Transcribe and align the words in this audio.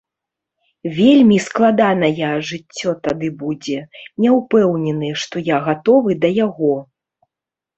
Вельмі 0.99 1.35
складаная 1.47 2.29
жыццё 2.51 2.93
тады 3.09 3.27
будзе, 3.43 3.77
не 4.25 4.29
ўпэўнены, 4.39 5.13
што 5.25 5.35
я 5.55 5.63
гатовы 5.67 6.11
да 6.25 6.29
яго. 6.45 6.75